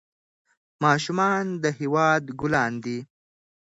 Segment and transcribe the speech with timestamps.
[0.83, 2.99] ماشومان د هېواد ګلان دي.